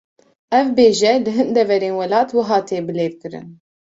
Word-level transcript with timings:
Ev 0.59 0.67
bêje, 0.77 1.13
li 1.23 1.31
hin 1.37 1.49
deverên 1.57 1.97
welat 1.99 2.29
wiha 2.35 2.59
tê 2.67 2.77
bilêvkirin 2.87 3.47